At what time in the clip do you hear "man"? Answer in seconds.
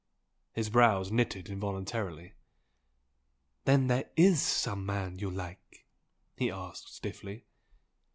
4.83-5.19